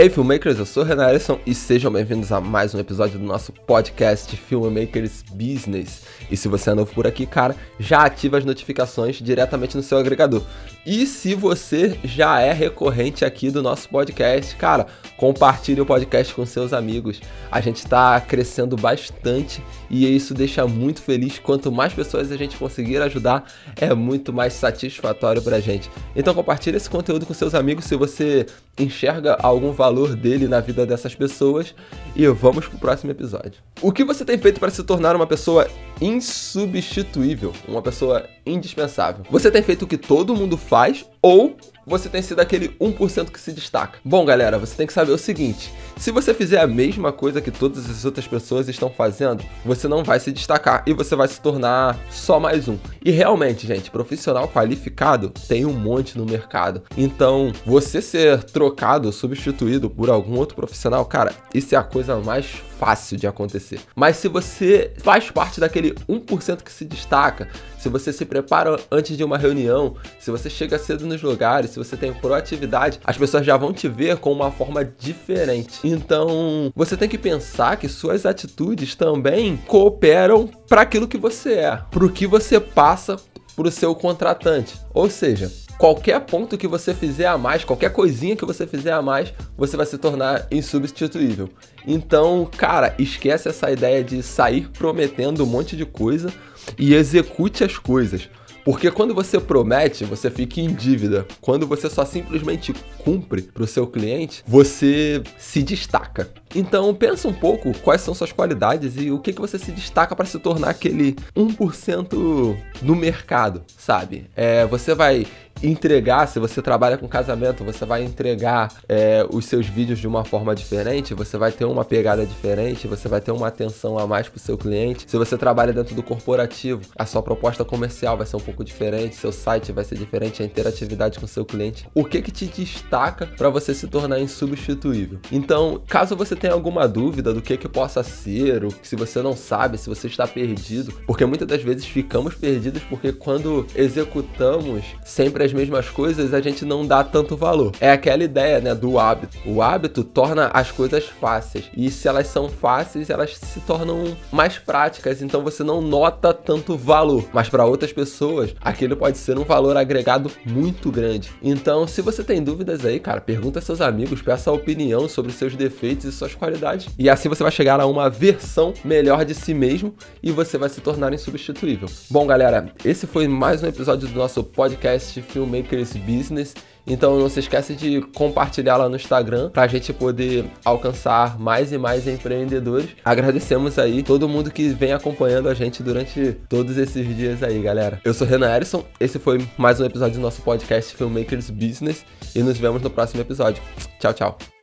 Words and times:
Hey 0.00 0.08
filmmakers, 0.08 0.60
eu 0.60 0.64
sou 0.64 0.84
Renan 0.84 1.10
Ellison 1.10 1.40
e 1.44 1.52
sejam 1.52 1.90
bem-vindos 1.90 2.30
a 2.30 2.40
mais 2.40 2.72
um 2.72 2.78
episódio 2.78 3.18
do 3.18 3.24
nosso 3.24 3.52
podcast 3.52 4.36
Filmmakers 4.36 5.24
Business. 5.32 6.04
E 6.30 6.36
se 6.36 6.46
você 6.46 6.70
é 6.70 6.74
novo 6.74 6.94
por 6.94 7.04
aqui, 7.04 7.26
cara, 7.26 7.56
já 7.80 8.04
ativa 8.04 8.38
as 8.38 8.44
notificações 8.44 9.16
diretamente 9.16 9.76
no 9.76 9.82
seu 9.82 9.98
agregador. 9.98 10.44
E 10.86 11.04
se 11.04 11.34
você 11.34 11.98
já 12.04 12.40
é 12.40 12.52
recorrente 12.52 13.24
aqui 13.24 13.50
do 13.50 13.60
nosso 13.60 13.88
podcast, 13.88 14.54
cara, 14.54 14.86
compartilhe 15.16 15.80
o 15.80 15.86
podcast 15.86 16.32
com 16.32 16.46
seus 16.46 16.72
amigos. 16.72 17.20
A 17.50 17.60
gente 17.60 17.78
está 17.78 18.20
crescendo 18.20 18.76
bastante 18.76 19.60
e 19.90 20.06
isso 20.14 20.32
deixa 20.32 20.64
muito 20.64 21.02
feliz. 21.02 21.40
Quanto 21.40 21.72
mais 21.72 21.92
pessoas 21.92 22.30
a 22.30 22.36
gente 22.36 22.56
conseguir 22.56 23.02
ajudar, 23.02 23.52
é 23.74 23.92
muito 23.94 24.32
mais 24.32 24.52
satisfatório 24.52 25.42
pra 25.42 25.58
gente. 25.58 25.90
Então 26.14 26.32
compartilhe 26.32 26.76
esse 26.76 26.88
conteúdo 26.88 27.26
com 27.26 27.34
seus 27.34 27.52
amigos 27.52 27.84
se 27.84 27.96
você 27.96 28.46
enxerga 28.78 29.36
algum 29.42 29.72
valor 29.72 29.87
dele 30.14 30.48
na 30.48 30.60
vida 30.60 30.86
dessas 30.86 31.14
pessoas 31.14 31.74
e 32.14 32.26
vamos 32.28 32.66
pro 32.66 32.78
próximo 32.78 33.10
episódio. 33.10 33.60
O 33.80 33.92
que 33.92 34.04
você 34.04 34.24
tem 34.24 34.38
feito 34.38 34.60
para 34.60 34.70
se 34.70 34.82
tornar 34.82 35.14
uma 35.16 35.26
pessoa 35.26 35.66
insubstituível, 36.00 37.52
uma 37.66 37.82
pessoa 37.82 38.24
indispensável? 38.46 39.24
Você 39.30 39.50
tem 39.50 39.62
feito 39.62 39.82
o 39.82 39.88
que 39.88 39.96
todo 39.96 40.34
mundo 40.34 40.56
faz 40.56 41.04
ou 41.22 41.56
você 41.88 42.08
tem 42.08 42.22
sido 42.22 42.40
aquele 42.40 42.68
1% 42.80 43.30
que 43.30 43.40
se 43.40 43.52
destaca? 43.52 43.98
Bom, 44.04 44.24
galera, 44.24 44.58
você 44.58 44.76
tem 44.76 44.86
que 44.86 44.92
saber 44.92 45.12
o 45.12 45.18
seguinte: 45.18 45.72
se 45.96 46.10
você 46.10 46.34
fizer 46.34 46.60
a 46.60 46.66
mesma 46.66 47.12
coisa 47.12 47.40
que 47.40 47.50
todas 47.50 47.88
as 47.88 48.04
outras 48.04 48.26
pessoas 48.26 48.68
estão 48.68 48.90
fazendo, 48.90 49.42
você 49.64 49.88
não 49.88 50.04
vai 50.04 50.20
se 50.20 50.30
destacar 50.30 50.82
e 50.86 50.92
você 50.92 51.16
vai 51.16 51.26
se 51.26 51.40
tornar 51.40 51.98
só 52.10 52.38
mais 52.38 52.68
um. 52.68 52.78
E 53.04 53.10
realmente, 53.10 53.66
gente, 53.66 53.90
profissional 53.90 54.48
qualificado 54.48 55.32
tem 55.48 55.64
um 55.64 55.72
monte 55.72 56.18
no 56.18 56.26
mercado. 56.26 56.82
Então, 56.96 57.52
você 57.64 58.02
ser 58.02 58.44
trocado, 58.44 59.10
substituído 59.10 59.88
por 59.88 60.10
algum 60.10 60.36
outro 60.36 60.54
profissional, 60.54 61.04
cara, 61.06 61.32
isso 61.54 61.74
é 61.74 61.78
a 61.78 61.82
coisa 61.82 62.16
mais 62.16 62.62
fácil 62.78 63.16
de 63.16 63.26
acontecer. 63.26 63.80
Mas 63.94 64.16
se 64.16 64.28
você 64.28 64.92
faz 64.98 65.30
parte 65.30 65.58
daquele 65.58 65.94
1% 66.08 66.62
que 66.62 66.70
se 66.70 66.84
destaca, 66.84 67.48
se 67.78 67.88
você 67.88 68.12
se 68.12 68.24
prepara 68.24 68.78
antes 68.90 69.16
de 69.16 69.24
uma 69.24 69.36
reunião, 69.36 69.96
se 70.18 70.30
você 70.30 70.48
chega 70.48 70.78
cedo 70.78 71.06
nos 71.06 71.22
lugares, 71.22 71.70
se 71.84 71.90
você 71.90 71.96
tem 71.96 72.12
proatividade, 72.12 73.00
as 73.04 73.16
pessoas 73.16 73.44
já 73.44 73.56
vão 73.56 73.72
te 73.72 73.88
ver 73.88 74.16
com 74.18 74.32
uma 74.32 74.50
forma 74.50 74.84
diferente. 74.84 75.80
Então, 75.84 76.72
você 76.74 76.96
tem 76.96 77.08
que 77.08 77.18
pensar 77.18 77.76
que 77.76 77.88
suas 77.88 78.26
atitudes 78.26 78.94
também 78.94 79.56
cooperam 79.66 80.48
para 80.68 80.82
aquilo 80.82 81.08
que 81.08 81.18
você 81.18 81.54
é, 81.54 81.76
para 81.90 82.04
o 82.04 82.10
que 82.10 82.26
você 82.26 82.58
passa 82.58 83.16
para 83.54 83.68
o 83.68 83.72
seu 83.72 83.92
contratante. 83.94 84.78
Ou 84.94 85.10
seja, 85.10 85.50
qualquer 85.76 86.20
ponto 86.20 86.56
que 86.56 86.68
você 86.68 86.94
fizer 86.94 87.26
a 87.26 87.36
mais, 87.36 87.64
qualquer 87.64 87.92
coisinha 87.92 88.36
que 88.36 88.44
você 88.44 88.66
fizer 88.66 88.92
a 88.92 89.02
mais, 89.02 89.34
você 89.56 89.76
vai 89.76 89.84
se 89.84 89.98
tornar 89.98 90.46
insubstituível. 90.50 91.48
Então, 91.84 92.48
cara, 92.56 92.94
esquece 92.98 93.48
essa 93.48 93.70
ideia 93.70 94.04
de 94.04 94.22
sair 94.22 94.68
prometendo 94.68 95.42
um 95.42 95.46
monte 95.46 95.76
de 95.76 95.84
coisa 95.84 96.32
e 96.78 96.94
execute 96.94 97.64
as 97.64 97.76
coisas. 97.76 98.28
Porque 98.64 98.90
quando 98.90 99.14
você 99.14 99.40
promete, 99.40 100.04
você 100.04 100.30
fica 100.30 100.60
em 100.60 100.72
dívida. 100.72 101.26
Quando 101.40 101.66
você 101.66 101.88
só 101.88 102.04
simplesmente 102.04 102.74
cumpre 102.98 103.42
para 103.42 103.62
o 103.62 103.66
seu 103.66 103.86
cliente, 103.86 104.42
você 104.46 105.22
se 105.38 105.62
destaca. 105.62 106.30
Então 106.54 106.94
pensa 106.94 107.28
um 107.28 107.32
pouco 107.32 107.72
quais 107.80 108.00
são 108.00 108.14
suas 108.14 108.32
qualidades 108.32 108.94
e 108.96 109.10
o 109.10 109.18
que, 109.18 109.32
que 109.32 109.40
você 109.40 109.58
se 109.58 109.70
destaca 109.70 110.16
para 110.16 110.26
se 110.26 110.38
tornar 110.38 110.70
aquele 110.70 111.16
1% 111.36 112.56
no 112.82 112.96
mercado, 112.96 113.62
sabe? 113.76 114.28
É, 114.34 114.66
você 114.66 114.94
vai 114.94 115.26
entregar, 115.62 116.26
se 116.26 116.38
você 116.38 116.62
trabalha 116.62 116.96
com 116.96 117.08
casamento, 117.08 117.64
você 117.64 117.84
vai 117.84 118.04
entregar 118.04 118.72
é, 118.88 119.26
os 119.30 119.46
seus 119.46 119.66
vídeos 119.66 119.98
de 119.98 120.06
uma 120.06 120.24
forma 120.24 120.54
diferente, 120.54 121.14
você 121.14 121.36
vai 121.36 121.50
ter 121.52 121.64
uma 121.64 121.84
pegada 121.84 122.24
diferente, 122.24 122.86
você 122.86 123.08
vai 123.08 123.20
ter 123.20 123.32
uma 123.32 123.48
atenção 123.48 123.98
a 123.98 124.06
mais 124.06 124.28
para 124.28 124.36
o 124.36 124.40
seu 124.40 124.56
cliente. 124.56 125.04
Se 125.08 125.16
você 125.16 125.36
trabalha 125.36 125.72
dentro 125.72 125.94
do 125.94 126.02
corporativo, 126.02 126.82
a 126.96 127.04
sua 127.04 127.22
proposta 127.22 127.64
comercial 127.64 128.16
vai 128.16 128.26
ser 128.26 128.36
um 128.36 128.40
pouco 128.40 128.64
diferente, 128.64 129.16
seu 129.16 129.32
site 129.32 129.72
vai 129.72 129.84
ser 129.84 129.96
diferente, 129.96 130.42
a 130.42 130.46
interatividade 130.46 131.18
com 131.18 131.26
seu 131.26 131.44
cliente. 131.44 131.88
O 131.94 132.04
que 132.04 132.22
que 132.22 132.30
te 132.30 132.46
destaca 132.46 133.26
para 133.26 133.48
você 133.50 133.74
se 133.74 133.88
tornar 133.88 134.20
insubstituível? 134.20 135.18
Então, 135.32 135.82
caso 135.88 136.16
você 136.16 136.36
tenha 136.36 136.52
alguma 136.52 136.86
dúvida 136.86 137.32
do 137.32 137.42
que 137.42 137.56
que 137.56 137.68
possa 137.68 138.02
ser, 138.02 138.64
ou 138.64 138.72
se 138.82 138.94
você 138.94 139.20
não 139.22 139.34
sabe, 139.34 139.78
se 139.78 139.88
você 139.88 140.06
está 140.06 140.26
perdido, 140.26 140.92
porque 141.06 141.24
muitas 141.24 141.48
das 141.48 141.62
vezes 141.62 141.84
ficamos 141.84 142.34
perdidos 142.34 142.82
porque 142.84 143.12
quando 143.12 143.66
executamos 143.74 144.84
sempre 145.04 145.47
as 145.48 145.52
mesmas 145.52 145.88
coisas, 145.88 146.34
a 146.34 146.40
gente 146.40 146.64
não 146.64 146.86
dá 146.86 147.02
tanto 147.02 147.36
valor. 147.36 147.72
É 147.80 147.90
aquela 147.90 148.22
ideia, 148.22 148.60
né, 148.60 148.74
do 148.74 148.98
hábito. 148.98 149.38
O 149.46 149.62
hábito 149.62 150.04
torna 150.04 150.50
as 150.52 150.70
coisas 150.70 151.04
fáceis. 151.04 151.64
E 151.76 151.90
se 151.90 152.06
elas 152.06 152.26
são 152.26 152.48
fáceis, 152.48 153.10
elas 153.10 153.36
se 153.36 153.60
tornam 153.60 154.16
mais 154.30 154.58
práticas, 154.58 155.22
então 155.22 155.42
você 155.42 155.64
não 155.64 155.80
nota 155.80 156.32
tanto 156.32 156.76
valor. 156.76 157.24
Mas 157.32 157.48
para 157.48 157.64
outras 157.64 157.92
pessoas, 157.92 158.54
aquilo 158.60 158.96
pode 158.96 159.18
ser 159.18 159.38
um 159.38 159.44
valor 159.44 159.76
agregado 159.76 160.30
muito 160.44 160.90
grande. 160.90 161.30
Então, 161.42 161.86
se 161.86 162.02
você 162.02 162.22
tem 162.22 162.42
dúvidas 162.42 162.84
aí, 162.84 163.00
cara, 163.00 163.20
pergunta 163.20 163.60
seus 163.60 163.80
amigos, 163.80 164.20
peça 164.20 164.50
a 164.50 164.52
opinião 164.52 165.08
sobre 165.08 165.32
seus 165.32 165.56
defeitos 165.56 166.04
e 166.04 166.12
suas 166.12 166.34
qualidades. 166.34 166.88
E 166.98 167.08
assim 167.08 167.28
você 167.28 167.42
vai 167.42 167.52
chegar 167.52 167.80
a 167.80 167.86
uma 167.86 168.10
versão 168.10 168.74
melhor 168.84 169.24
de 169.24 169.34
si 169.34 169.54
mesmo 169.54 169.94
e 170.22 170.30
você 170.30 170.58
vai 170.58 170.68
se 170.68 170.80
tornar 170.80 171.12
insubstituível. 171.14 171.88
Bom, 172.10 172.26
galera, 172.26 172.72
esse 172.84 173.06
foi 173.06 173.26
mais 173.26 173.62
um 173.62 173.66
episódio 173.66 174.08
do 174.08 174.18
nosso 174.18 174.44
podcast 174.44 175.22
Filmmakers 175.38 175.92
Business. 175.96 176.54
Então 176.86 177.18
não 177.18 177.28
se 177.28 177.40
esquece 177.40 177.74
de 177.74 178.00
compartilhar 178.00 178.76
lá 178.76 178.88
no 178.88 178.96
Instagram 178.96 179.50
para 179.50 179.62
a 179.62 179.66
gente 179.66 179.92
poder 179.92 180.46
alcançar 180.64 181.38
mais 181.38 181.70
e 181.70 181.78
mais 181.78 182.08
empreendedores. 182.08 182.90
Agradecemos 183.04 183.78
aí 183.78 184.02
todo 184.02 184.28
mundo 184.28 184.50
que 184.50 184.70
vem 184.70 184.92
acompanhando 184.92 185.48
a 185.48 185.54
gente 185.54 185.82
durante 185.82 186.32
todos 186.48 186.78
esses 186.78 187.06
dias 187.14 187.42
aí, 187.42 187.60
galera. 187.60 188.00
Eu 188.04 188.14
sou 188.14 188.26
Renan 188.26 188.54
Erison, 188.54 188.84
esse 188.98 189.18
foi 189.18 189.46
mais 189.56 189.80
um 189.80 189.84
episódio 189.84 190.14
do 190.14 190.22
nosso 190.22 190.40
podcast 190.42 190.94
Filmmakers 190.96 191.50
Business 191.50 192.04
e 192.34 192.42
nos 192.42 192.56
vemos 192.56 192.80
no 192.82 192.90
próximo 192.90 193.20
episódio. 193.20 193.62
Tchau, 194.00 194.14
tchau. 194.14 194.57